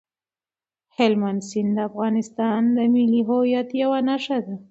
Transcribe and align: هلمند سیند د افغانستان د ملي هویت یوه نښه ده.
هلمند 0.97 1.41
سیند 1.49 1.71
د 1.75 1.79
افغانستان 1.89 2.61
د 2.77 2.79
ملي 2.93 3.21
هویت 3.29 3.69
یوه 3.81 3.99
نښه 4.07 4.37
ده. 4.45 4.55